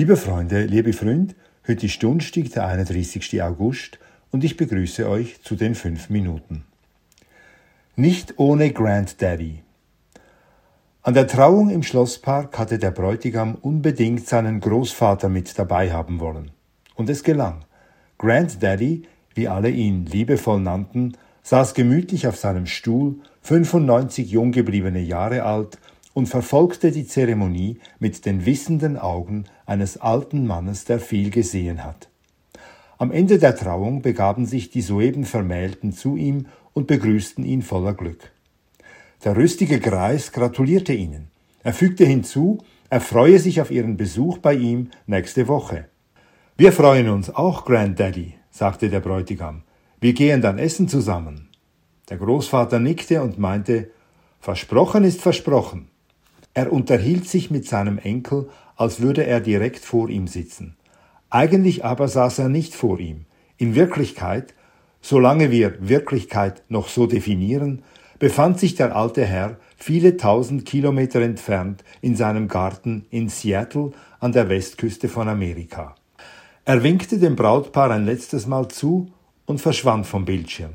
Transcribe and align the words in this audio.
Liebe 0.00 0.16
Freunde, 0.16 0.64
liebe 0.64 0.94
Freund, 0.94 1.34
heute 1.68 1.84
ist 1.84 2.02
Donnerstag, 2.02 2.50
der 2.52 2.66
31. 2.66 3.42
August, 3.42 3.98
und 4.30 4.42
ich 4.44 4.56
begrüße 4.56 5.06
euch 5.06 5.42
zu 5.42 5.56
den 5.56 5.74
fünf 5.74 6.08
Minuten. 6.08 6.64
Nicht 7.96 8.38
ohne 8.38 8.72
Granddaddy. 8.72 9.62
An 11.02 11.12
der 11.12 11.26
Trauung 11.26 11.68
im 11.68 11.82
Schlosspark 11.82 12.58
hatte 12.58 12.78
der 12.78 12.92
Bräutigam 12.92 13.56
unbedingt 13.60 14.26
seinen 14.26 14.60
Großvater 14.60 15.28
mit 15.28 15.58
dabei 15.58 15.92
haben 15.92 16.18
wollen. 16.18 16.50
Und 16.94 17.10
es 17.10 17.22
gelang. 17.22 17.66
Granddaddy, 18.16 19.02
wie 19.34 19.48
alle 19.48 19.68
ihn 19.68 20.06
liebevoll 20.06 20.60
nannten, 20.60 21.12
saß 21.42 21.74
gemütlich 21.74 22.26
auf 22.26 22.38
seinem 22.38 22.64
Stuhl, 22.64 23.16
95 23.42 24.30
jung 24.30 24.52
gebliebene 24.52 25.00
Jahre 25.00 25.42
alt, 25.42 25.76
und 26.12 26.28
verfolgte 26.28 26.90
die 26.90 27.06
Zeremonie 27.06 27.78
mit 27.98 28.26
den 28.26 28.46
wissenden 28.46 28.96
Augen 28.96 29.44
eines 29.66 29.96
alten 29.96 30.46
Mannes, 30.46 30.84
der 30.84 31.00
viel 31.00 31.30
gesehen 31.30 31.84
hat. 31.84 32.08
Am 32.98 33.10
Ende 33.10 33.38
der 33.38 33.56
Trauung 33.56 34.02
begaben 34.02 34.44
sich 34.44 34.70
die 34.70 34.82
soeben 34.82 35.24
Vermählten 35.24 35.92
zu 35.92 36.16
ihm 36.16 36.46
und 36.74 36.86
begrüßten 36.86 37.44
ihn 37.44 37.62
voller 37.62 37.94
Glück. 37.94 38.32
Der 39.24 39.36
rüstige 39.36 39.80
Greis 39.80 40.32
gratulierte 40.32 40.92
ihnen. 40.92 41.28
Er 41.62 41.72
fügte 41.72 42.04
hinzu, 42.04 42.58
er 42.88 43.00
freue 43.00 43.38
sich 43.38 43.60
auf 43.60 43.70
ihren 43.70 43.96
Besuch 43.96 44.38
bei 44.38 44.54
ihm 44.54 44.90
nächste 45.06 45.46
Woche. 45.48 45.86
Wir 46.56 46.72
freuen 46.72 47.08
uns 47.08 47.34
auch, 47.34 47.64
Granddaddy, 47.64 48.34
sagte 48.50 48.90
der 48.90 49.00
Bräutigam. 49.00 49.62
Wir 50.00 50.12
gehen 50.12 50.42
dann 50.42 50.58
essen 50.58 50.88
zusammen. 50.88 51.48
Der 52.08 52.16
Großvater 52.16 52.80
nickte 52.80 53.22
und 53.22 53.38
meinte, 53.38 53.90
Versprochen 54.40 55.04
ist 55.04 55.20
versprochen. 55.20 55.88
Er 56.54 56.72
unterhielt 56.72 57.28
sich 57.28 57.50
mit 57.50 57.66
seinem 57.66 57.98
Enkel, 57.98 58.48
als 58.76 59.00
würde 59.00 59.26
er 59.26 59.40
direkt 59.40 59.84
vor 59.84 60.08
ihm 60.08 60.26
sitzen. 60.26 60.76
Eigentlich 61.28 61.84
aber 61.84 62.08
saß 62.08 62.40
er 62.40 62.48
nicht 62.48 62.74
vor 62.74 62.98
ihm. 62.98 63.26
In 63.56 63.74
Wirklichkeit, 63.74 64.54
solange 65.00 65.50
wir 65.50 65.88
Wirklichkeit 65.88 66.62
noch 66.68 66.88
so 66.88 67.06
definieren, 67.06 67.82
befand 68.18 68.58
sich 68.58 68.74
der 68.74 68.94
alte 68.96 69.24
Herr 69.24 69.56
viele 69.76 70.16
tausend 70.16 70.66
Kilometer 70.66 71.20
entfernt 71.20 71.84
in 72.00 72.16
seinem 72.16 72.48
Garten 72.48 73.06
in 73.10 73.28
Seattle 73.28 73.92
an 74.18 74.32
der 74.32 74.48
Westküste 74.48 75.08
von 75.08 75.28
Amerika. 75.28 75.94
Er 76.64 76.82
winkte 76.82 77.18
dem 77.18 77.36
Brautpaar 77.36 77.90
ein 77.90 78.04
letztes 78.04 78.46
Mal 78.46 78.68
zu 78.68 79.10
und 79.46 79.60
verschwand 79.60 80.06
vom 80.06 80.24
Bildschirm. 80.24 80.72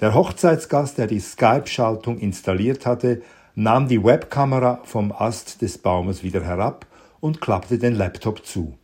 Der 0.00 0.14
Hochzeitsgast, 0.14 0.98
der 0.98 1.08
die 1.08 1.18
Skype-Schaltung 1.18 2.18
installiert 2.18 2.86
hatte, 2.86 3.22
nahm 3.58 3.88
die 3.88 4.04
Webkamera 4.04 4.78
vom 4.84 5.10
Ast 5.10 5.62
des 5.62 5.78
Baumes 5.78 6.22
wieder 6.22 6.44
herab 6.44 6.86
und 7.18 7.40
klappte 7.40 7.76
den 7.76 7.96
Laptop 7.96 8.46
zu. 8.46 8.78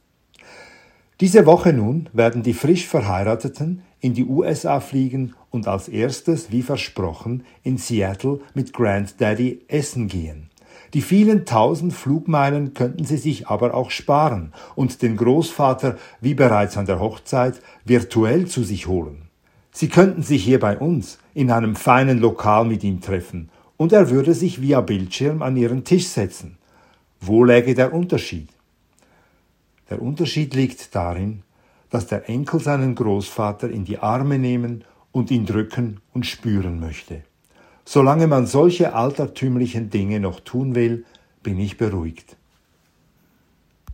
Diese 1.20 1.46
Woche 1.46 1.72
nun 1.72 2.08
werden 2.12 2.42
die 2.42 2.54
frisch 2.54 2.88
Verheirateten 2.88 3.82
in 4.00 4.14
die 4.14 4.24
USA 4.24 4.80
fliegen 4.80 5.34
und 5.50 5.68
als 5.68 5.88
erstes, 5.88 6.50
wie 6.50 6.62
versprochen, 6.62 7.44
in 7.62 7.78
Seattle 7.78 8.40
mit 8.54 8.72
Granddaddy 8.72 9.60
essen 9.68 10.08
gehen. 10.08 10.50
Die 10.92 11.02
vielen 11.02 11.46
tausend 11.46 11.92
Flugmeilen 11.92 12.74
könnten 12.74 13.04
sie 13.04 13.18
sich 13.18 13.46
aber 13.46 13.74
auch 13.74 13.92
sparen 13.92 14.52
und 14.74 15.02
den 15.02 15.16
Großvater, 15.16 15.98
wie 16.20 16.34
bereits 16.34 16.76
an 16.76 16.86
der 16.86 16.98
Hochzeit, 16.98 17.60
virtuell 17.84 18.46
zu 18.46 18.64
sich 18.64 18.88
holen. 18.88 19.28
Sie 19.70 19.88
könnten 19.88 20.24
sich 20.24 20.42
hier 20.42 20.58
bei 20.58 20.76
uns 20.76 21.18
in 21.32 21.52
einem 21.52 21.76
feinen 21.76 22.18
Lokal 22.18 22.64
mit 22.64 22.82
ihm 22.82 23.00
treffen 23.00 23.50
und 23.76 23.92
er 23.92 24.10
würde 24.10 24.34
sich 24.34 24.60
via 24.60 24.80
Bildschirm 24.80 25.42
an 25.42 25.56
ihren 25.56 25.84
Tisch 25.84 26.06
setzen. 26.06 26.58
Wo 27.20 27.44
läge 27.44 27.74
der 27.74 27.92
Unterschied? 27.92 28.48
Der 29.90 30.00
Unterschied 30.00 30.54
liegt 30.54 30.94
darin, 30.94 31.42
dass 31.90 32.06
der 32.06 32.28
Enkel 32.28 32.60
seinen 32.60 32.94
Großvater 32.94 33.70
in 33.70 33.84
die 33.84 33.98
Arme 33.98 34.38
nehmen 34.38 34.84
und 35.12 35.30
ihn 35.30 35.46
drücken 35.46 36.00
und 36.12 36.26
spüren 36.26 36.80
möchte. 36.80 37.22
Solange 37.84 38.26
man 38.26 38.46
solche 38.46 38.94
altertümlichen 38.94 39.90
Dinge 39.90 40.18
noch 40.18 40.40
tun 40.40 40.74
will, 40.74 41.04
bin 41.42 41.60
ich 41.60 41.76
beruhigt. 41.76 42.36